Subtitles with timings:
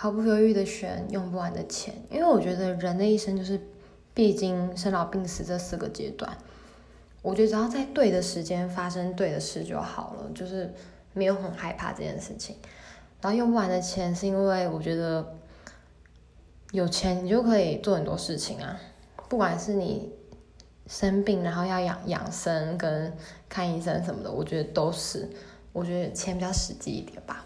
[0.00, 1.92] 毫不犹豫的选用不完的钱。
[2.08, 3.60] 因为我觉得人的一生就是
[4.14, 6.38] 必经生老病死这四个阶段
[7.20, 10.72] 我觉得只要在对的时间发生对的事就好了就是
[11.14, 12.54] 没有很害怕这件事情。
[13.20, 15.34] 然后用不完的钱是因为我觉得
[16.70, 18.78] 有钱你就可以做很多事情啊
[19.28, 20.12] 不管是你
[20.86, 23.12] 生病然后要养养生跟
[23.48, 25.28] 看医生什么的我觉得都是。
[25.78, 27.44] 我觉得钱比较实际一点吧。